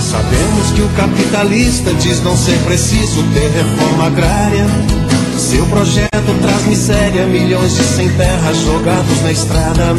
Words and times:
Sabemos 0.00 0.72
que 0.74 0.82
o 0.82 0.88
capitalista 0.90 1.92
diz 1.94 2.22
não 2.22 2.36
ser 2.36 2.58
preciso 2.64 3.22
ter 3.32 3.50
reforma 3.50 4.06
agrária. 4.06 4.66
Seu 5.38 5.66
projeto 5.66 6.10
traz 6.40 6.64
miséria, 6.66 7.26
milhões 7.26 7.76
de 7.76 7.82
sem 7.82 8.08
terra 8.16 8.54
jogados 8.54 9.20
na 9.22 9.32
estrada. 9.32 9.94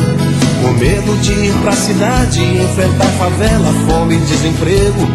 Com 0.62 0.72
medo 0.74 1.16
de 1.22 1.32
ir 1.32 1.54
pra 1.62 1.74
cidade 1.74 2.42
e 2.42 2.64
enfrentar 2.64 3.10
favela, 3.18 3.74
fome 3.88 4.16
e 4.16 4.20
desemprego. 4.20 5.08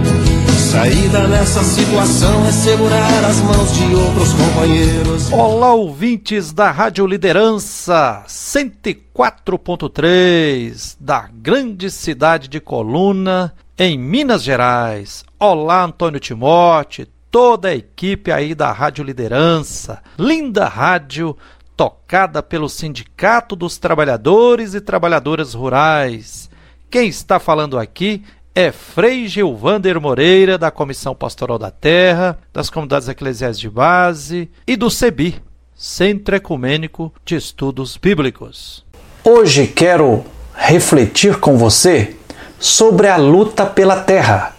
Saída 0.71 1.27
nessa 1.27 1.65
situação 1.65 2.47
é 2.47 2.53
segurar 2.53 3.25
as 3.25 3.41
mãos 3.41 3.73
de 3.73 3.93
outros 3.93 4.33
companheiros. 4.35 5.33
Olá, 5.33 5.75
ouvintes 5.75 6.53
da 6.53 6.71
Rádio 6.71 7.09
Liderança 7.09 8.23
104.3 8.29 10.97
da 11.01 11.29
grande 11.33 11.91
cidade 11.91 12.47
de 12.47 12.61
Coluna, 12.61 13.53
em 13.83 13.97
Minas 13.97 14.43
Gerais. 14.43 15.25
Olá, 15.39 15.85
Antônio 15.85 16.21
Timote, 16.21 17.09
toda 17.31 17.69
a 17.69 17.75
equipe 17.75 18.31
aí 18.31 18.55
da 18.55 18.71
Rádio 18.73 19.03
Liderança. 19.03 20.03
Linda 20.19 20.69
rádio 20.69 21.35
tocada 21.75 22.43
pelo 22.43 22.69
Sindicato 22.69 23.57
dos 23.57 23.79
Trabalhadores 23.79 24.75
e 24.75 24.83
Trabalhadoras 24.83 25.55
Rurais. 25.55 26.51
Quem 26.91 27.09
está 27.09 27.41
falando 27.41 27.79
aqui 27.79 28.23
é 28.55 28.71
Frei 28.71 29.27
Gilvander 29.27 29.99
Moreira, 29.99 30.59
da 30.59 30.71
Comissão 30.71 31.15
Pastoral 31.15 31.59
da 31.59 31.71
Terra, 31.71 32.39
das 32.53 32.69
Comunidades 32.69 33.09
Eclesiais 33.09 33.59
de 33.59 33.71
Base 33.71 34.51
e 34.67 34.77
do 34.77 34.91
CEBI, 34.91 35.37
Centro 35.75 36.37
Ecumênico 36.37 37.11
de 37.25 37.35
Estudos 37.35 37.97
Bíblicos. 37.97 38.85
Hoje 39.25 39.67
quero 39.67 40.23
refletir 40.55 41.41
com 41.41 41.57
você 41.57 42.20
sobre 42.61 43.09
a 43.09 43.17
luta 43.17 43.65
pela 43.65 43.97
terra, 43.97 44.55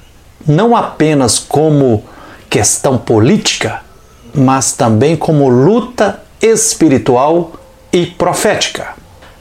não 0.45 0.75
apenas 0.75 1.37
como 1.37 2.03
questão 2.49 2.97
política, 2.97 3.81
mas 4.33 4.73
também 4.73 5.15
como 5.15 5.47
luta 5.47 6.19
espiritual 6.41 7.53
e 7.93 8.07
profética. 8.07 8.95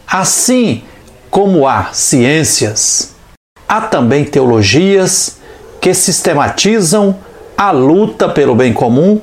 Assim 0.06 0.82
como 1.30 1.66
há 1.66 1.88
ciências, 1.92 3.14
há 3.66 3.80
também 3.80 4.24
teologias 4.24 5.38
que 5.80 5.94
sistematizam 5.94 7.16
a 7.56 7.70
luta 7.70 8.28
pelo 8.28 8.54
bem 8.54 8.74
comum 8.74 9.20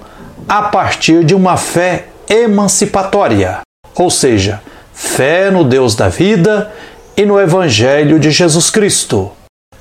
a 0.50 0.64
partir 0.64 1.24
de 1.24 1.36
uma 1.36 1.58
fé 1.58 2.08
emancipatória, 2.28 3.60
ou 3.94 4.10
seja, 4.10 4.62
fé 4.94 5.52
no 5.52 5.64
Deus 5.64 5.96
da 5.96 6.10
vida 6.10 6.72
e 7.18 7.26
no 7.26 7.42
Evangelho 7.42 8.20
de 8.20 8.30
Jesus 8.30 8.70
Cristo. 8.70 9.32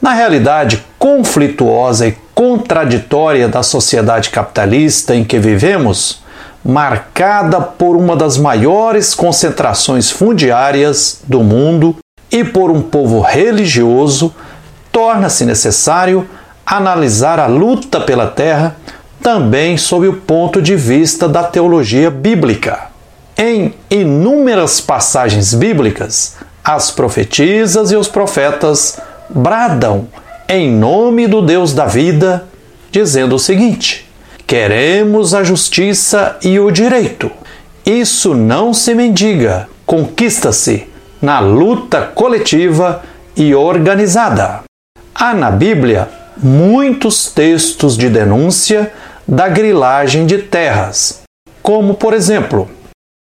Na 0.00 0.14
realidade 0.14 0.82
conflituosa 0.98 2.08
e 2.08 2.16
contraditória 2.34 3.46
da 3.46 3.62
sociedade 3.62 4.30
capitalista 4.30 5.14
em 5.14 5.22
que 5.22 5.38
vivemos, 5.38 6.22
marcada 6.64 7.60
por 7.60 7.94
uma 7.94 8.16
das 8.16 8.38
maiores 8.38 9.14
concentrações 9.14 10.10
fundiárias 10.10 11.20
do 11.24 11.42
mundo 11.42 11.96
e 12.32 12.42
por 12.42 12.70
um 12.70 12.80
povo 12.80 13.20
religioso, 13.20 14.34
torna-se 14.90 15.44
necessário 15.44 16.26
analisar 16.64 17.38
a 17.38 17.46
luta 17.46 18.00
pela 18.00 18.28
terra 18.28 18.76
também 19.22 19.76
sob 19.76 20.08
o 20.08 20.14
ponto 20.14 20.62
de 20.62 20.74
vista 20.74 21.28
da 21.28 21.44
teologia 21.44 22.10
bíblica. 22.10 22.86
Em 23.36 23.74
inúmeras 23.90 24.80
passagens 24.80 25.52
bíblicas, 25.52 26.36
as 26.66 26.90
profetisas 26.90 27.92
e 27.92 27.96
os 27.96 28.08
profetas 28.08 28.98
bradam 29.30 30.08
em 30.48 30.68
nome 30.68 31.28
do 31.28 31.40
Deus 31.40 31.72
da 31.72 31.86
vida, 31.86 32.48
dizendo 32.90 33.36
o 33.36 33.38
seguinte: 33.38 34.10
Queremos 34.44 35.32
a 35.32 35.44
justiça 35.44 36.36
e 36.42 36.58
o 36.58 36.72
direito. 36.72 37.30
Isso 37.84 38.34
não 38.34 38.74
se 38.74 38.96
mendiga, 38.96 39.68
conquista-se 39.86 40.88
na 41.22 41.38
luta 41.38 42.02
coletiva 42.02 43.02
e 43.36 43.54
organizada. 43.54 44.62
Há 45.14 45.34
na 45.34 45.52
Bíblia 45.52 46.08
muitos 46.36 47.30
textos 47.30 47.96
de 47.96 48.08
denúncia 48.08 48.92
da 49.26 49.48
grilagem 49.48 50.26
de 50.26 50.38
terras, 50.38 51.22
como 51.62 51.94
por 51.94 52.12
exemplo: 52.12 52.68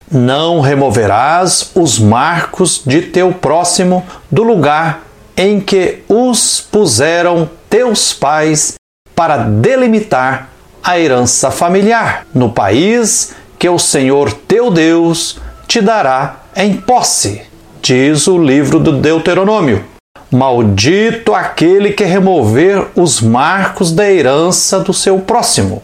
Não 0.09 0.61
removerás 0.61 1.71
os 1.75 1.99
marcos 1.99 2.81
de 2.85 3.01
teu 3.01 3.33
próximo 3.33 4.05
do 4.31 4.41
lugar 4.41 5.03
em 5.35 5.59
que 5.59 5.99
os 6.07 6.61
puseram 6.61 7.49
teus 7.69 8.13
pais 8.13 8.75
para 9.13 9.37
delimitar 9.37 10.49
a 10.81 10.97
herança 10.97 11.51
familiar 11.51 12.25
no 12.33 12.49
país 12.49 13.35
que 13.59 13.67
o 13.67 13.77
Senhor 13.77 14.31
teu 14.31 14.71
Deus 14.71 15.39
te 15.67 15.81
dará 15.81 16.37
em 16.55 16.77
posse, 16.77 17.41
diz 17.81 18.27
o 18.27 18.37
livro 18.37 18.79
do 18.79 18.93
Deuteronômio. 18.93 19.83
Maldito 20.31 21.33
aquele 21.33 21.91
que 21.91 22.05
remover 22.05 22.87
os 22.95 23.21
marcos 23.21 23.91
da 23.91 24.09
herança 24.09 24.79
do 24.79 24.93
seu 24.93 25.19
próximo. 25.19 25.83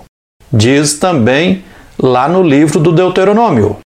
Diz 0.52 0.94
também 0.94 1.64
lá 2.02 2.30
no 2.30 2.42
livro 2.42 2.80
do 2.80 2.92
Deuteronômio. 2.92 3.78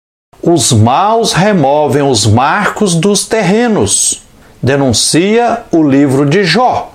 Os 0.47 0.73
maus 0.73 1.33
removem 1.33 2.03
os 2.03 2.25
marcos 2.27 2.95
dos 2.95 3.27
terrenos. 3.27 4.23
Denuncia 4.63 5.65
o 5.73 5.83
livro 5.83 6.25
de 6.25 6.45
Jó. 6.45 6.93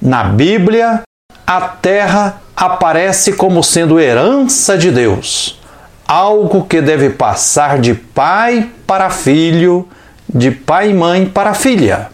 Na 0.00 0.24
Bíblia, 0.24 1.02
a 1.46 1.60
terra 1.60 2.42
aparece 2.54 3.32
como 3.32 3.62
sendo 3.62 3.98
herança 3.98 4.76
de 4.76 4.90
Deus, 4.90 5.58
algo 6.06 6.66
que 6.66 6.82
deve 6.82 7.10
passar 7.10 7.78
de 7.78 7.94
pai 7.94 8.70
para 8.86 9.08
filho, 9.10 9.88
de 10.28 10.50
pai 10.50 10.90
e 10.90 10.94
mãe 10.94 11.26
para 11.26 11.54
filha 11.54 12.10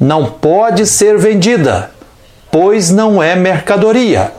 não 0.00 0.24
pode 0.24 0.86
ser 0.86 1.18
vendida, 1.18 1.90
pois 2.50 2.90
não 2.90 3.22
é 3.22 3.36
mercadoria. 3.36 4.32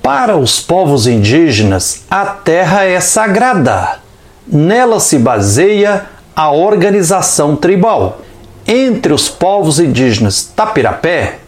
Para 0.00 0.36
os 0.36 0.60
povos 0.60 1.08
indígenas, 1.08 2.04
a 2.08 2.24
terra 2.24 2.84
é 2.84 3.00
sagrada. 3.00 3.98
Nela 4.46 5.00
se 5.00 5.18
baseia 5.18 6.06
a 6.34 6.50
organização 6.50 7.56
tribal. 7.56 8.20
Entre 8.66 9.12
os 9.12 9.28
povos 9.28 9.78
indígenas 9.78 10.42
Tapirapé, 10.42 11.38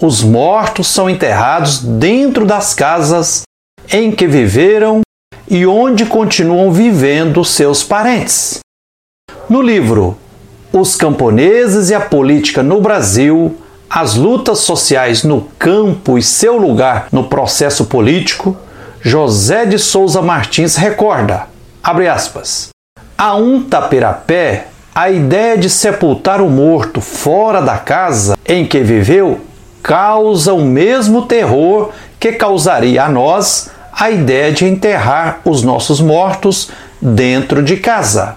os 0.00 0.22
mortos 0.22 0.88
são 0.88 1.08
enterrados 1.08 1.78
dentro 1.78 2.44
das 2.44 2.74
casas 2.74 3.42
em 3.92 4.10
que 4.12 4.26
viveram 4.26 5.00
e 5.48 5.66
onde 5.66 6.04
continuam 6.04 6.72
vivendo 6.72 7.44
seus 7.44 7.82
parentes. 7.82 8.58
No 9.48 9.62
livro 9.62 10.16
os 10.72 10.94
camponeses 10.94 11.88
e 11.90 11.94
a 11.94 12.00
política 12.00 12.62
no 12.62 12.80
Brasil, 12.80 13.56
as 13.88 14.14
lutas 14.14 14.58
sociais 14.58 15.22
no 15.22 15.48
campo 15.58 16.18
e 16.18 16.22
seu 16.22 16.58
lugar 16.58 17.08
no 17.10 17.24
processo 17.24 17.86
político, 17.86 18.56
José 19.00 19.64
de 19.64 19.78
Souza 19.78 20.20
Martins 20.20 20.76
recorda, 20.76 21.46
abre 21.86 22.08
aspas, 22.08 22.70
a 23.16 23.36
um 23.36 23.62
tapirapé, 23.62 24.66
a 24.92 25.08
ideia 25.08 25.56
de 25.56 25.70
sepultar 25.70 26.40
o 26.40 26.50
morto 26.50 27.00
fora 27.00 27.62
da 27.62 27.78
casa 27.78 28.36
em 28.44 28.66
que 28.66 28.80
viveu 28.80 29.40
causa 29.84 30.52
o 30.52 30.64
mesmo 30.64 31.26
terror 31.26 31.92
que 32.18 32.32
causaria 32.32 33.04
a 33.04 33.08
nós 33.08 33.70
a 33.92 34.10
ideia 34.10 34.52
de 34.52 34.64
enterrar 34.64 35.40
os 35.44 35.62
nossos 35.62 36.00
mortos 36.00 36.70
dentro 37.00 37.62
de 37.62 37.76
casa 37.76 38.34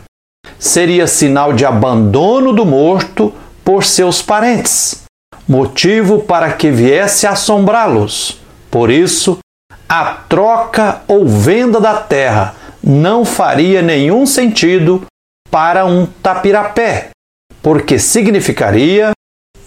seria 0.60 1.08
sinal 1.08 1.52
de 1.52 1.66
abandono 1.66 2.54
do 2.54 2.68
morto 2.68 3.34
por 3.66 3.84
seus 3.84 4.22
parentes, 4.22 5.06
motivo 5.48 6.20
para 6.20 6.52
que 6.52 6.70
viesse 6.70 7.26
assombrá-los. 7.26 8.40
Por 8.70 8.92
isso, 8.92 9.40
a 9.88 10.06
troca 10.30 11.02
ou 11.08 11.28
venda 11.28 11.82
da 11.82 11.96
terra 11.96 12.59
não 12.84 13.26
faria 13.26 13.82
nenhum 13.82 14.26
sentido 14.26 15.04
para 15.52 15.86
um 15.86 16.06
tapirapé, 16.06 17.10
porque 17.62 18.00
significaria, 18.00 19.12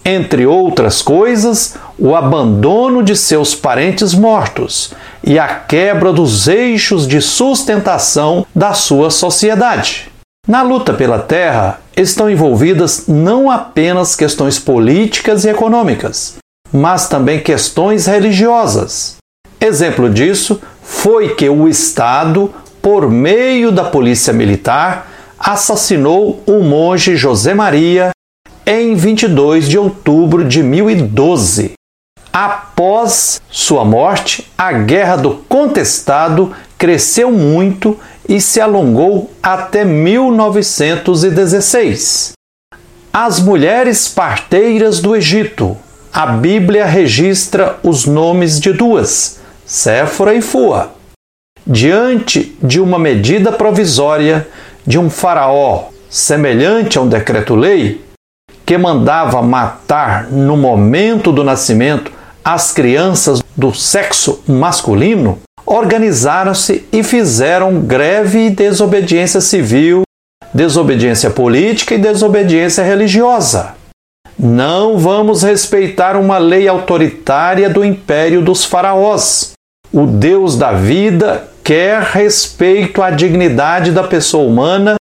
entre 0.05 0.45
outras 0.45 1.01
coisas, 1.01 1.75
o 1.97 2.15
abandono 2.15 3.03
de 3.03 3.15
seus 3.15 3.55
parentes 3.55 4.13
mortos 4.13 4.93
e 5.23 5.39
a 5.39 5.47
quebra 5.47 6.11
dos 6.11 6.47
eixos 6.47 7.07
de 7.07 7.21
sustentação 7.21 8.45
da 8.53 8.73
sua 8.73 9.09
sociedade. 9.09 10.09
Na 10.45 10.61
luta 10.61 10.93
pela 10.93 11.19
terra 11.19 11.79
estão 11.95 12.29
envolvidas 12.29 13.07
não 13.07 13.49
apenas 13.49 14.15
questões 14.15 14.59
políticas 14.59 15.45
e 15.45 15.49
econômicas, 15.49 16.35
mas 16.71 17.07
também 17.07 17.39
questões 17.39 18.07
religiosas. 18.07 19.15
Exemplo 19.61 20.09
disso 20.09 20.61
foi 20.81 21.35
que 21.35 21.47
o 21.47 21.69
Estado, 21.69 22.53
por 22.83 23.09
meio 23.09 23.71
da 23.71 23.85
polícia 23.85 24.31
militar, 24.33 25.09
assassinou 25.39 26.43
o 26.45 26.59
monge 26.59 27.15
José 27.15 27.53
Maria 27.53 28.09
em 28.65 28.93
22 28.93 29.69
de 29.69 29.77
outubro 29.77 30.43
de 30.43 30.61
1012. 30.61 31.75
Após 32.31 33.41
sua 33.49 33.83
morte, 33.85 34.51
a 34.57 34.73
guerra 34.73 35.15
do 35.15 35.35
contestado 35.47 36.53
cresceu 36.77 37.31
muito 37.31 37.97
e 38.27 38.41
se 38.41 38.59
alongou 38.59 39.31
até 39.41 39.85
1916. 39.85 42.33
As 43.13 43.39
mulheres 43.39 44.09
parteiras 44.09 44.99
do 44.99 45.15
Egito. 45.15 45.77
A 46.11 46.25
Bíblia 46.27 46.85
registra 46.85 47.79
os 47.81 48.05
nomes 48.05 48.59
de 48.59 48.73
duas, 48.73 49.39
Séfora 49.65 50.35
e 50.35 50.41
Fua. 50.41 50.92
Diante 51.65 52.57
de 52.61 52.81
uma 52.81 52.99
medida 52.99 53.51
provisória 53.51 54.47
de 54.85 54.99
um 54.99 55.09
faraó 55.09 55.85
semelhante 56.09 56.97
a 56.97 57.01
um 57.01 57.07
decreto-lei, 57.07 58.01
que 58.65 58.77
mandava 58.77 59.41
matar 59.41 60.27
no 60.29 60.57
momento 60.57 61.31
do 61.31 61.43
nascimento 61.43 62.11
as 62.43 62.71
crianças 62.71 63.41
do 63.55 63.73
sexo 63.73 64.43
masculino, 64.45 65.39
organizaram-se 65.65 66.85
e 66.91 67.01
fizeram 67.01 67.79
greve 67.79 68.47
e 68.47 68.49
desobediência 68.49 69.39
civil, 69.39 70.03
desobediência 70.53 71.29
política 71.29 71.95
e 71.95 71.97
desobediência 71.97 72.83
religiosa. 72.83 73.75
Não 74.37 74.97
vamos 74.97 75.43
respeitar 75.43 76.17
uma 76.17 76.37
lei 76.37 76.67
autoritária 76.67 77.69
do 77.69 77.85
império 77.85 78.41
dos 78.41 78.65
faraós. 78.65 79.53
O 79.91 80.05
Deus 80.05 80.57
da 80.57 80.73
vida 80.73 81.52
quer 81.63 82.01
respeito 82.01 83.01
à 83.01 83.09
dignidade 83.09 83.91
da 83.91 84.03
pessoa 84.03 84.45
humana 84.45 84.95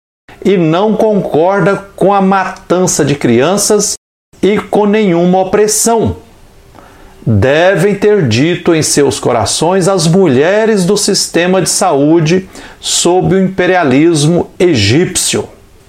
e 0.45 0.57
não 0.57 0.95
concorda 0.95 1.75
com 1.95 2.13
a 2.13 2.21
matança 2.21 3.03
de 3.03 3.15
crianças 3.15 3.95
e 4.41 4.57
com 4.57 4.85
nenhuma 4.85 5.39
opressão. 5.39 6.17
Devem 7.25 7.95
ter 7.95 8.27
dito 8.27 8.73
em 8.73 8.81
seus 8.81 9.19
corações 9.19 9.87
as 9.87 10.07
mulheres 10.07 10.85
do 10.85 10.97
sistema 10.97 11.61
de 11.61 11.69
saúde 11.69 12.49
sob 12.79 13.35
o 13.35 13.43
imperialismo 13.43 14.49
egípcio. 14.59 15.47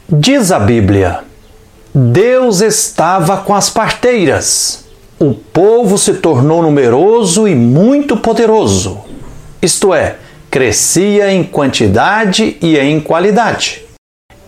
Diz 0.09 0.53
a 0.53 0.59
Bíblia: 0.59 1.21
Deus 1.95 2.61
estava 2.61 3.39
com 3.39 3.55
as 3.55 3.71
parteiras. 3.71 4.85
O 5.19 5.33
povo 5.33 5.97
se 5.97 6.15
tornou 6.15 6.63
numeroso 6.63 7.49
e 7.49 7.55
muito 7.55 8.17
poderoso. 8.17 9.01
Isto 9.63 9.95
é, 9.95 10.17
crescia 10.53 11.33
em 11.33 11.43
quantidade 11.43 12.59
e 12.61 12.79
em 12.79 13.01
qualidade. 13.01 13.85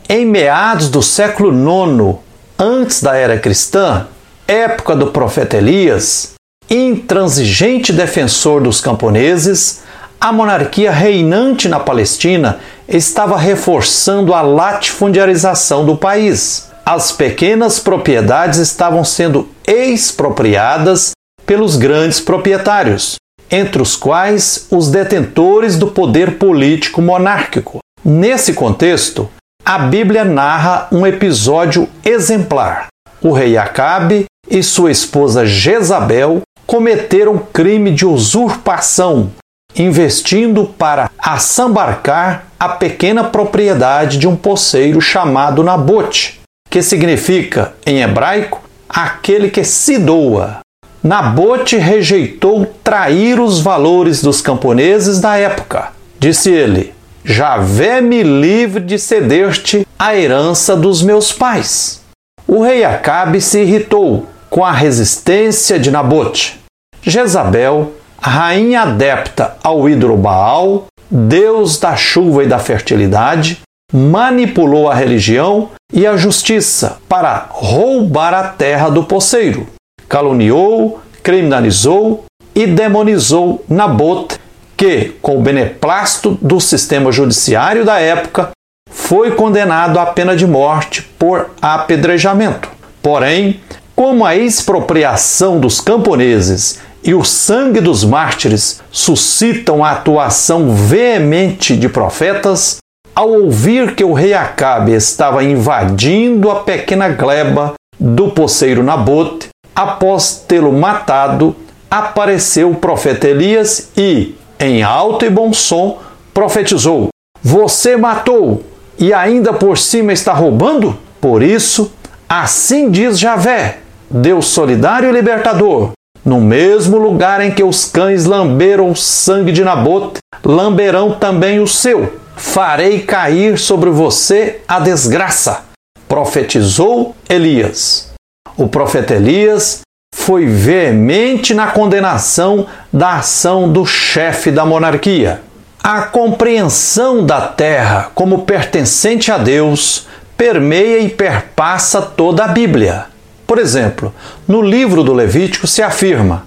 Em 0.07 0.27
meados 0.27 0.91
do 0.91 1.03
século 1.03 1.51
IX, 1.51 2.19
antes 2.59 3.03
da 3.03 3.17
era 3.17 3.39
cristã, 3.39 4.07
época 4.47 4.95
do 4.95 5.07
profeta 5.07 5.57
Elias, 5.57 6.35
intransigente 6.69 7.91
defensor 7.91 8.63
dos 8.63 8.83
camponeses, 8.83 9.83
a 10.21 10.31
monarquia 10.31 10.91
reinante 10.91 11.71
na 11.71 11.81
Palestina 11.81 12.61
estava 12.87 13.39
reforçando 13.39 14.35
a 14.35 14.43
latifundiarização 14.43 15.87
do 15.87 15.97
país. 15.97 16.71
As 16.85 17.13
pequenas 17.13 17.81
propriedades 17.81 18.59
estavam 18.59 19.05
sendo 19.05 19.49
expropriadas 19.67 21.13
pelos 21.47 21.77
grandes 21.77 22.21
proprietários, 22.21 23.17
entre 23.55 23.81
os 23.81 23.95
quais 23.95 24.67
os 24.69 24.91
detentores 24.91 25.77
do 25.77 25.87
poder 25.87 26.39
político 26.39 27.01
monárquico. 27.01 27.79
Nesse 28.05 28.53
contexto, 28.53 29.31
a 29.65 29.79
Bíblia 29.79 30.25
narra 30.25 30.89
um 30.91 31.07
episódio 31.07 31.89
exemplar. 32.05 32.89
O 33.23 33.31
rei 33.31 33.57
Acabe 33.57 34.25
e 34.51 34.61
sua 34.61 34.91
esposa 34.91 35.47
Jezabel 35.47 36.43
cometeram 36.67 37.39
crime 37.39 37.93
de 37.93 38.05
usurpação, 38.05 39.31
investindo 39.77 40.67
para 40.77 41.09
assambarcar 41.17 42.47
a 42.59 42.71
pequena 42.71 43.23
propriedade 43.23 44.19
de 44.19 44.27
um 44.27 44.35
poceiro 44.35 45.01
chamado 45.01 45.63
Nabote, 45.63 46.41
que 46.69 46.83
significa, 46.83 47.73
em 47.87 48.03
hebraico, 48.03 48.61
aquele 48.89 49.49
que 49.49 49.63
se 49.63 49.97
doa. 49.97 50.64
Nabote 51.05 51.77
rejeitou 51.77 52.65
trair 52.83 53.39
os 53.39 53.61
valores 53.61 54.23
dos 54.23 54.41
camponeses 54.41 55.21
da 55.21 55.37
época. 55.37 55.93
Disse 56.19 56.51
ele: 56.51 56.95
Javé 57.23 58.01
me 58.01 58.23
livre 58.23 58.83
de 58.83 58.99
ceder-te 58.99 59.87
a 59.99 60.17
herança 60.17 60.75
dos 60.75 61.03
meus 61.03 61.31
pais. 61.31 62.01
O 62.49 62.63
rei 62.63 62.85
Acabe 62.85 63.43
se 63.43 63.61
irritou 63.61 64.27
com 64.49 64.65
a 64.65 64.73
resistência 64.73 65.79
de 65.79 65.91
Nabote. 65.91 66.59
Jezabel, 67.03 67.93
rainha 68.19 68.83
adepta 68.83 69.59
ao 69.63 69.87
ídolo 69.87 70.17
Baal, 70.17 70.87
deus 71.11 71.79
da 71.79 71.95
chuva 71.97 72.45
e 72.45 72.47
da 72.47 72.59
fertilidade, 72.59 73.61
manipulou 73.93 74.91
a 74.91 74.95
religião 74.95 75.69
e 75.93 76.07
a 76.07 76.17
justiça 76.17 76.97
para 77.07 77.47
roubar 77.51 78.33
a 78.33 78.45
terra 78.45 78.89
do 78.89 79.05
poceiro. 79.05 79.67
Caluniou, 80.15 81.01
criminalizou 81.25 82.25
e 82.55 82.69
demonizou 82.69 83.65
Nabote 83.69 84.39
que, 84.77 85.13
com 85.21 85.37
o 85.37 85.43
beneplácito 85.43 86.39
do 86.41 86.61
sistema 86.61 87.11
judiciário 87.11 87.85
da 87.85 87.99
época, 87.99 88.51
foi 88.89 89.33
condenado 89.33 89.99
à 89.99 90.07
pena 90.07 90.37
de 90.37 90.47
morte 90.47 91.03
por 91.19 91.51
apedrejamento. 91.61 92.69
Porém, 93.03 93.61
como 93.97 94.25
a 94.25 94.37
expropriação 94.37 95.59
dos 95.59 95.81
camponeses 95.81 96.79
e 97.03 97.13
o 97.13 97.25
sangue 97.25 97.81
dos 97.81 98.05
mártires 98.05 98.81
suscitam 98.93 99.85
a 99.85 99.91
atuação 99.91 100.73
veemente 100.77 101.77
de 101.77 101.89
profetas, 101.89 102.77
ao 103.17 103.31
ouvir 103.31 103.97
que 103.97 104.05
o 104.05 104.13
rei 104.13 104.33
Acabe 104.33 104.93
estava 104.93 105.43
invadindo 105.43 106.53
a 106.53 106.61
pequena 106.61 107.09
gleba 107.09 107.75
do 107.99 108.31
poceiro 108.31 108.85
Nabote, 108.85 109.49
após 109.75 110.45
tê-lo 110.47 110.73
matado, 110.73 111.57
apareceu 111.91 112.71
o 112.71 112.77
profeta 112.77 113.29
Elias 113.29 113.91
e, 113.97 114.35
em 114.59 114.83
alto 114.83 115.25
e 115.25 115.31
bom 115.31 115.53
som, 115.53 116.01
profetizou: 116.33 117.09
Você 117.43 117.97
matou 117.97 118.63
e 118.99 119.13
ainda 119.13 119.53
por 119.53 119.79
cima 119.79 120.13
está 120.13 120.33
roubando? 120.33 120.99
Por 121.21 121.43
isso, 121.43 121.93
assim 122.29 122.91
diz 122.91 123.19
Javé, 123.19 123.79
Deus 124.11 124.47
solidário 124.47 125.09
e 125.09 125.13
libertador: 125.13 125.93
No 126.25 126.41
mesmo 126.41 126.99
lugar 126.99 127.41
em 127.41 127.51
que 127.51 127.63
os 127.63 127.85
cães 127.85 128.25
lamberam 128.25 128.91
o 128.91 128.97
sangue 128.97 129.53
de 129.53 129.65
Nabote, 129.65 130.19
lamberão 130.45 131.13
também 131.13 131.61
o 131.61 131.67
seu. 131.67 132.21
Farei 132.37 133.01
cair 133.01 133.59
sobre 133.59 133.91
você 133.91 134.61
a 134.67 134.81
desgraça. 134.81 135.65
Profetizou 136.09 137.15
Elias. 137.29 138.14
O 138.57 138.69
profeta 138.69 139.15
Elias 139.15 139.81
foi 140.15 140.47
veemente 140.47 141.53
na 141.53 141.69
condenação 141.69 142.67
da 142.93 143.17
ação 143.17 143.71
do 143.71 143.85
chefe 143.85 144.51
da 144.53 144.65
monarquia. 144.65 145.43
A 145.83 146.03
compreensão 146.03 147.27
da 147.27 147.41
terra 147.43 148.13
como 148.15 148.43
pertencente 148.43 149.33
a 149.33 149.39
Deus 149.39 150.07
permeia 150.37 151.01
e 151.01 151.09
perpassa 151.09 152.01
toda 152.01 152.45
a 152.45 152.49
Bíblia. 152.49 153.07
Por 153.47 153.59
exemplo, 153.59 154.15
no 154.47 154.63
livro 154.63 155.03
do 155.03 155.13
Levítico 155.13 155.67
se 155.67 155.83
afirma: 155.83 156.47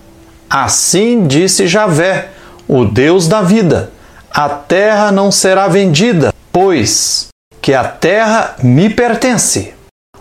Assim 0.50 1.28
disse 1.28 1.68
Javé, 1.68 2.30
o 2.68 2.86
Deus 2.86 3.28
da 3.28 3.42
vida: 3.42 3.92
A 4.32 4.48
terra 4.48 5.12
não 5.12 5.30
será 5.30 5.68
vendida, 5.68 6.34
pois 6.52 7.28
que 7.62 7.74
a 7.74 7.84
terra 7.84 8.56
me 8.64 8.90
pertence. 8.90 9.74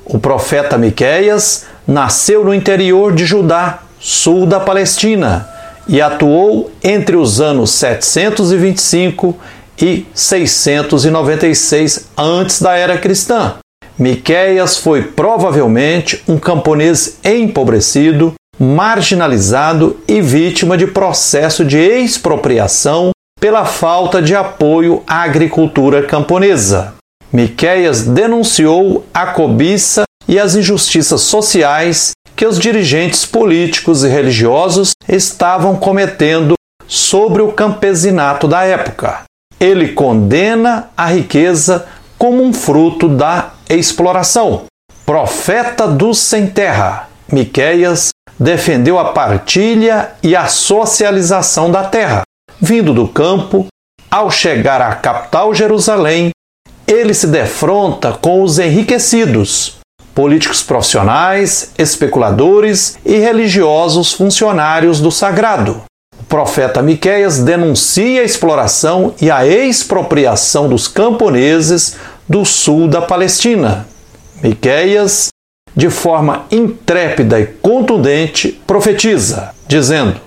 O 0.04 0.18
profeta 0.18 0.76
Miqueias 0.76 1.64
nasceu 1.86 2.44
no 2.44 2.52
interior 2.52 3.14
de 3.14 3.24
Judá, 3.24 3.80
sul 4.00 4.46
da 4.46 4.58
Palestina, 4.58 5.48
e 5.88 6.00
atuou 6.00 6.70
entre 6.82 7.16
os 7.16 7.40
anos 7.40 7.70
725 7.70 9.36
e 9.80 10.06
696 10.14 12.08
antes 12.16 12.60
da 12.60 12.74
era 12.76 12.98
cristã. 12.98 13.54
Miqueias 13.98 14.76
foi 14.76 15.02
provavelmente 15.02 16.22
um 16.28 16.38
camponês 16.38 17.18
empobrecido, 17.24 18.34
marginalizado 18.58 19.98
e 20.08 20.20
vítima 20.20 20.76
de 20.76 20.86
processo 20.86 21.64
de 21.64 21.78
expropriação 21.78 23.10
pela 23.40 23.64
falta 23.64 24.20
de 24.20 24.34
apoio 24.34 25.02
à 25.06 25.22
agricultura 25.22 26.02
camponesa. 26.02 26.94
Miqueias 27.32 28.02
denunciou 28.02 29.04
a 29.12 29.26
cobiça 29.26 30.05
e 30.28 30.38
as 30.38 30.54
injustiças 30.54 31.22
sociais 31.22 32.12
que 32.34 32.46
os 32.46 32.58
dirigentes 32.58 33.24
políticos 33.24 34.04
e 34.04 34.08
religiosos 34.08 34.92
estavam 35.08 35.76
cometendo 35.76 36.54
sobre 36.86 37.42
o 37.42 37.52
campesinato 37.52 38.46
da 38.46 38.64
época. 38.64 39.22
Ele 39.58 39.92
condena 39.92 40.90
a 40.96 41.06
riqueza 41.06 41.86
como 42.18 42.42
um 42.42 42.52
fruto 42.52 43.08
da 43.08 43.52
exploração. 43.68 44.64
Profeta 45.04 45.86
dos 45.86 46.18
sem 46.18 46.46
terra, 46.46 47.08
Miqueias 47.30 48.10
defendeu 48.38 48.98
a 48.98 49.12
partilha 49.12 50.12
e 50.22 50.36
a 50.36 50.46
socialização 50.46 51.70
da 51.70 51.84
terra. 51.84 52.22
Vindo 52.60 52.92
do 52.92 53.08
campo, 53.08 53.66
ao 54.10 54.30
chegar 54.30 54.80
à 54.80 54.94
capital 54.94 55.54
Jerusalém, 55.54 56.30
ele 56.86 57.14
se 57.14 57.26
defronta 57.26 58.12
com 58.12 58.42
os 58.42 58.58
enriquecidos, 58.58 59.78
políticos 60.16 60.62
profissionais, 60.62 61.72
especuladores 61.76 62.98
e 63.04 63.18
religiosos 63.18 64.14
funcionários 64.14 64.98
do 64.98 65.12
sagrado. 65.12 65.82
O 66.18 66.24
profeta 66.24 66.80
Miqueias 66.80 67.40
denuncia 67.40 68.22
a 68.22 68.24
exploração 68.24 69.14
e 69.20 69.30
a 69.30 69.46
expropriação 69.46 70.70
dos 70.70 70.88
camponeses 70.88 71.96
do 72.26 72.46
sul 72.46 72.88
da 72.88 73.02
Palestina. 73.02 73.86
Miqueias, 74.42 75.28
de 75.76 75.90
forma 75.90 76.46
intrépida 76.50 77.38
e 77.38 77.44
contundente, 77.46 78.58
profetiza, 78.66 79.54
dizendo: 79.68 80.18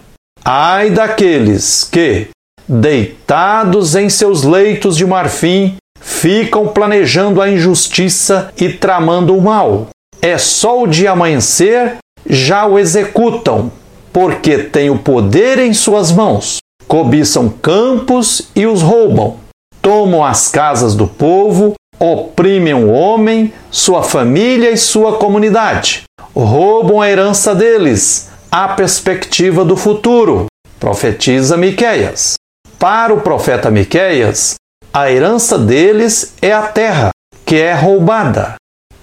Ai 0.45 0.91
daqueles 0.91 1.83
que, 1.83 2.27
deitados 2.67 3.95
em 3.95 4.07
seus 4.07 4.43
leitos 4.43 4.95
de 4.95 5.05
marfim, 5.07 5.77
ficam 6.19 6.67
planejando 6.67 7.41
a 7.41 7.49
injustiça 7.49 8.51
e 8.57 8.67
tramando 8.67 9.37
o 9.37 9.41
mal. 9.41 9.87
É 10.21 10.37
só 10.37 10.83
o 10.83 10.87
dia 10.87 11.11
amanhecer, 11.11 11.95
já 12.29 12.65
o 12.65 12.77
executam, 12.77 13.71
porque 14.11 14.57
têm 14.57 14.89
o 14.89 14.99
poder 14.99 15.59
em 15.59 15.73
suas 15.73 16.11
mãos. 16.11 16.57
Cobiçam 16.89 17.47
campos 17.47 18.49
e 18.53 18.65
os 18.65 18.81
roubam. 18.81 19.37
Tomam 19.81 20.25
as 20.25 20.49
casas 20.49 20.93
do 20.93 21.07
povo, 21.07 21.75
oprimem 21.97 22.73
o 22.73 22.91
homem, 22.91 23.53
sua 23.71 24.03
família 24.03 24.71
e 24.71 24.77
sua 24.77 25.17
comunidade. 25.17 26.03
Roubam 26.35 26.99
a 26.99 27.09
herança 27.09 27.55
deles, 27.55 28.29
a 28.51 28.67
perspectiva 28.67 29.63
do 29.63 29.77
futuro. 29.77 30.47
Profetiza 30.77 31.55
Miqueias. 31.55 32.33
Para 32.77 33.13
o 33.13 33.21
profeta 33.21 33.71
Miqueias, 33.71 34.55
a 34.99 35.11
herança 35.11 35.57
deles 35.57 36.33
é 36.41 36.51
a 36.51 36.63
terra, 36.63 37.09
que 37.45 37.55
é 37.55 37.73
roubada. 37.73 38.55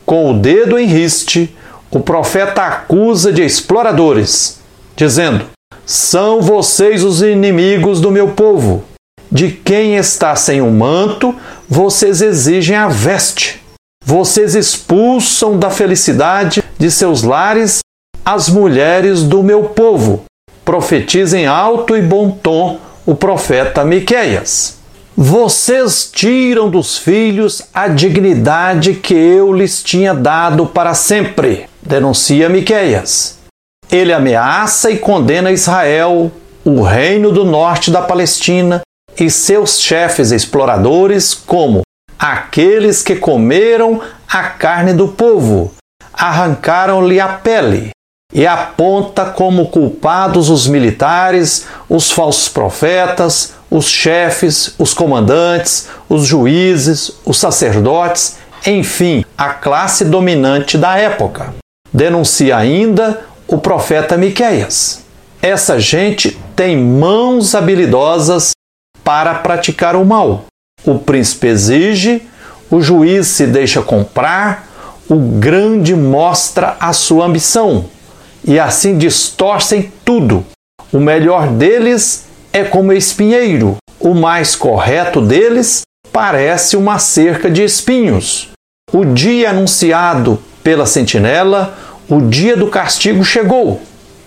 Com 0.05 0.31
o 0.31 0.39
dedo 0.39 0.79
em 0.79 0.87
riste, 0.87 1.57
o 1.91 2.01
profeta 2.01 2.63
acusa 2.63 3.33
de 3.33 3.43
exploradores, 3.43 4.61
dizendo: 4.95 5.47
São 5.87 6.43
vocês 6.43 7.03
os 7.03 7.23
inimigos 7.23 8.01
do 8.01 8.11
meu 8.11 8.29
povo. 8.29 8.85
De 9.33 9.51
quem 9.51 9.97
está 9.97 10.37
sem 10.37 10.61
o 10.61 10.67
um 10.67 10.71
manto, 10.71 11.35
vocês 11.69 12.21
exigem 12.21 12.77
a 12.77 12.89
veste. 12.89 13.63
Vocês 14.05 14.55
expulsam 14.55 15.59
da 15.59 15.71
felicidade 15.71 16.63
de 16.79 16.91
seus 16.91 17.23
lares 17.23 17.81
as 18.25 18.49
mulheres 18.49 19.23
do 19.23 19.43
meu 19.43 19.65
povo. 19.71 20.25
Profetiza 20.65 21.39
em 21.39 21.47
alto 21.47 21.97
e 21.97 22.03
bom 22.03 22.31
tom 22.31 22.79
o 23.05 23.15
profeta 23.15 23.85
Miqueias. 23.85 24.76
Vocês 25.19 26.11
tiram 26.13 26.69
dos 26.69 26.99
filhos 26.99 27.63
a 27.73 27.89
dignidade 27.89 28.93
que 28.93 29.15
eu 29.15 29.51
lhes 29.51 29.83
tinha 29.83 30.13
dado 30.13 30.67
para 30.67 30.93
sempre, 30.93 31.71
denuncia 31.81 32.51
Miqueias. 32.51 33.39
Ele 33.91 34.13
ameaça 34.13 34.91
e 34.91 34.99
condena 34.99 35.51
Israel, 35.51 36.31
o 36.63 36.83
reino 36.83 37.33
do 37.33 37.47
norte 37.47 37.91
da 37.91 38.03
Palestina 38.03 38.83
e 39.19 39.31
seus 39.31 39.81
chefes 39.81 40.33
exploradores 40.33 41.33
como 41.33 41.81
aqueles 42.19 43.03
que 43.03 43.17
comeram 43.17 44.03
a 44.29 44.43
carne 44.43 44.93
do 44.93 45.09
povo, 45.09 45.73
arrancaram-lhe 46.13 47.19
a 47.21 47.29
pele, 47.29 47.89
e 48.35 48.47
aponta 48.47 49.25
como 49.25 49.71
culpados 49.71 50.51
os 50.51 50.67
militares, 50.67 51.67
os 51.89 52.11
falsos 52.11 52.51
profetas, 52.51 53.56
os 53.71 53.87
chefes, 53.89 54.75
os 54.79 54.95
comandantes, 54.95 55.89
os 56.09 56.27
juízes, 56.27 57.13
os 57.25 57.39
sacerdotes, 57.39 58.37
enfim, 58.67 59.25
a 59.37 59.51
classe 59.51 60.05
dominante 60.05 60.79
da 60.79 60.97
época. 60.97 61.55
Denuncia 61.93 62.57
ainda 62.57 63.25
o 63.47 63.59
profeta 63.59 64.17
Miqueias. 64.17 65.05
Essa 65.41 65.79
gente 65.79 66.37
tem 66.55 66.77
mãos 66.77 67.55
habilidosas 67.55 68.51
para 69.05 69.35
praticar 69.35 69.95
o 69.95 70.05
mal. 70.05 70.47
O 70.85 70.99
príncipe 70.99 71.47
exige, 71.47 72.23
o 72.71 72.81
juiz 72.81 73.29
se 73.29 73.47
deixa 73.47 73.83
comprar, 73.83 74.69
o 75.09 75.17
grande 75.17 75.95
mostra 75.95 76.77
a 76.81 76.93
sua 76.93 77.27
ambição 77.27 77.87
e 78.45 78.59
assim 78.59 78.99
distorcem 78.99 79.93
tudo. 80.05 80.45
O 80.93 80.99
melhor 80.99 81.49
deles 81.49 82.26
é 82.57 82.65
como 82.65 82.91
espinheiro, 82.91 83.77
o 84.01 84.15
mais 84.15 84.57
correto 84.57 85.21
deles 85.21 85.83
parece 86.11 86.75
uma 86.75 86.99
cerca 86.99 87.51
de 87.51 87.63
espinhos. 87.63 88.49
O 88.91 89.05
dia 89.05 89.51
anunciado 89.51 90.43
pela 90.65 90.87
sentinela, 90.87 91.77
o 92.09 92.23
dia 92.23 92.57
do 92.57 92.69
castigo 92.69 93.23
chegou. 93.23 93.83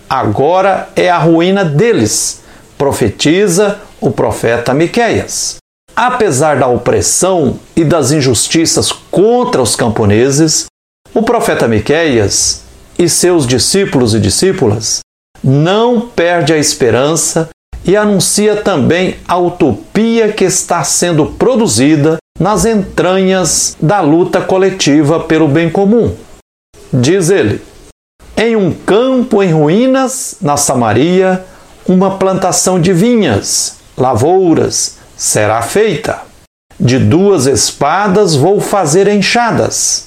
Agora 0.08 0.90
é 0.94 1.10
a 1.10 1.18
ruína 1.18 1.64
deles, 1.64 2.42
profetiza 2.78 3.80
o 4.00 4.12
profeta 4.12 4.72
Miqueias. 4.72 5.56
Apesar 5.96 6.56
da 6.56 6.68
opressão 6.68 7.58
e 7.74 7.82
das 7.82 8.12
injustiças 8.12 8.92
contra 8.92 9.60
os 9.60 9.74
camponeses, 9.74 10.66
o 11.12 11.22
profeta 11.22 11.66
Miqueias 11.66 12.62
e 12.96 13.08
seus 13.08 13.44
discípulos 13.44 14.14
e 14.14 14.20
discípulas, 14.20 15.00
não 15.42 16.00
perde 16.00 16.52
a 16.52 16.58
esperança 16.58 17.50
e 17.84 17.96
anuncia 17.96 18.56
também 18.56 19.16
a 19.26 19.36
utopia 19.36 20.32
que 20.32 20.44
está 20.44 20.84
sendo 20.84 21.26
produzida 21.26 22.18
nas 22.38 22.64
entranhas 22.64 23.76
da 23.80 24.00
luta 24.00 24.40
coletiva 24.40 25.20
pelo 25.20 25.48
bem 25.48 25.70
comum. 25.70 26.14
Diz 26.92 27.30
ele: 27.30 27.62
Em 28.36 28.56
um 28.56 28.72
campo 28.72 29.42
em 29.42 29.52
ruínas, 29.52 30.36
na 30.40 30.56
Samaria, 30.56 31.44
uma 31.86 32.16
plantação 32.18 32.80
de 32.80 32.92
vinhas, 32.92 33.76
lavouras, 33.96 34.98
será 35.16 35.60
feita. 35.62 36.22
De 36.78 36.98
duas 36.98 37.46
espadas 37.46 38.34
vou 38.34 38.58
fazer 38.58 39.06
enxadas, 39.06 40.06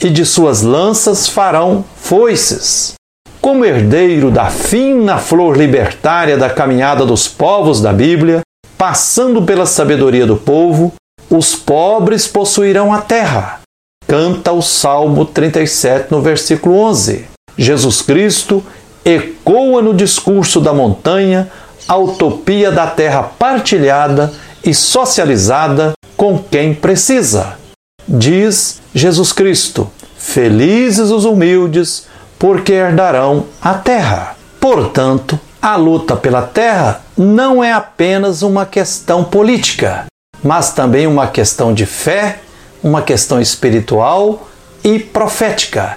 e 0.00 0.08
de 0.08 0.24
suas 0.24 0.62
lanças 0.62 1.26
farão 1.26 1.84
foices. 1.96 2.94
Como 3.42 3.64
herdeiro 3.64 4.30
da 4.30 4.50
fina 4.50 5.18
flor 5.18 5.56
libertária 5.56 6.38
da 6.38 6.48
caminhada 6.48 7.04
dos 7.04 7.26
povos 7.26 7.80
da 7.80 7.92
Bíblia, 7.92 8.42
passando 8.78 9.42
pela 9.42 9.66
sabedoria 9.66 10.24
do 10.24 10.36
povo, 10.36 10.92
os 11.28 11.56
pobres 11.56 12.28
possuirão 12.28 12.94
a 12.94 13.00
terra. 13.00 13.60
Canta 14.06 14.52
o 14.52 14.62
Salmo 14.62 15.24
37, 15.24 16.12
no 16.12 16.22
versículo 16.22 16.76
11. 16.76 17.26
Jesus 17.58 18.00
Cristo 18.00 18.64
ecoa 19.04 19.82
no 19.82 19.92
discurso 19.92 20.60
da 20.60 20.72
montanha 20.72 21.50
a 21.88 21.96
utopia 21.96 22.70
da 22.70 22.86
terra 22.86 23.24
partilhada 23.24 24.32
e 24.64 24.72
socializada 24.72 25.94
com 26.16 26.38
quem 26.38 26.72
precisa. 26.72 27.58
Diz 28.06 28.80
Jesus 28.94 29.32
Cristo: 29.32 29.90
Felizes 30.16 31.10
os 31.10 31.24
humildes, 31.24 32.06
porque 32.42 32.72
herdarão 32.72 33.46
a 33.62 33.72
terra. 33.74 34.34
Portanto, 34.58 35.38
a 35.62 35.76
luta 35.76 36.16
pela 36.16 36.42
terra 36.42 37.00
não 37.16 37.62
é 37.62 37.72
apenas 37.72 38.42
uma 38.42 38.66
questão 38.66 39.22
política, 39.22 40.06
mas 40.42 40.72
também 40.72 41.06
uma 41.06 41.28
questão 41.28 41.72
de 41.72 41.86
fé, 41.86 42.40
uma 42.82 43.00
questão 43.00 43.40
espiritual 43.40 44.48
e 44.82 44.98
profética. 44.98 45.96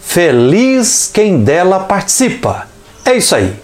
Feliz 0.00 1.08
quem 1.14 1.44
dela 1.44 1.78
participa. 1.78 2.66
É 3.04 3.14
isso 3.14 3.36
aí. 3.36 3.54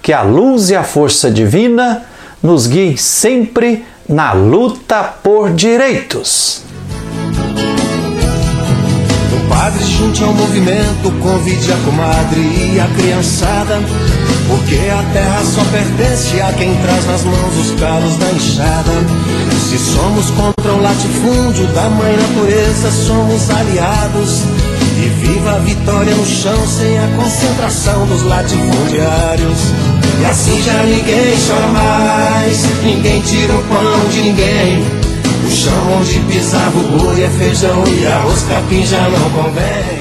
Que 0.00 0.12
a 0.12 0.22
luz 0.22 0.70
e 0.70 0.76
a 0.76 0.84
força 0.84 1.32
divina 1.32 2.04
nos 2.40 2.68
guiem 2.68 2.96
sempre 2.96 3.84
na 4.08 4.32
luta 4.32 5.02
por 5.02 5.52
direitos. 5.52 6.62
O 9.36 9.48
padre 9.48 9.84
junte 9.84 10.24
ao 10.24 10.32
movimento, 10.32 11.10
convide 11.20 11.72
a 11.72 11.76
comadre 11.84 12.40
e 12.40 12.80
a 12.80 12.86
criançada. 12.96 13.80
Porque 14.48 14.76
a 14.76 15.02
terra 15.12 15.42
só 15.44 15.62
pertence 15.64 16.40
a 16.40 16.52
quem 16.52 16.74
traz 16.76 17.04
nas 17.06 17.24
mãos 17.24 17.56
os 17.56 17.80
calos 17.80 18.16
da 18.16 18.30
enxada. 18.30 18.92
Se 19.68 19.78
somos 19.78 20.30
contra 20.30 20.72
o 20.72 20.80
latifúndio 20.80 21.66
da 21.68 21.88
mãe 21.90 22.16
natureza, 22.16 22.90
somos 22.90 23.50
aliados. 23.50 24.42
E 24.98 25.08
viva 25.20 25.56
a 25.56 25.58
vitória 25.58 26.14
no 26.14 26.24
chão 26.24 26.66
sem 26.66 26.98
a 26.98 27.08
concentração 27.16 28.06
dos 28.06 28.22
latifundiários. 28.22 29.58
E 30.20 30.24
assim 30.24 30.62
já 30.62 30.82
ninguém 30.84 31.34
chora 31.46 31.66
mais, 31.66 32.64
ninguém 32.82 33.20
tira 33.20 33.52
o 33.52 33.62
pão 33.64 34.08
de 34.10 34.22
ninguém. 34.22 34.95
O 35.46 35.48
chão 35.48 35.92
onde 36.00 36.18
pisava 36.20 36.76
o 36.76 36.98
boi 36.98 37.22
é 37.22 37.30
feijão 37.30 37.84
e 37.86 38.04
arroz 38.04 38.42
capim 38.42 38.84
já 38.84 39.08
não 39.08 39.30
convém. 39.30 39.95